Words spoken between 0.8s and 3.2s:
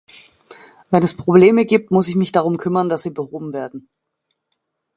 Wenn es Probleme gibt, muss ich mich darum kümmern, dass sie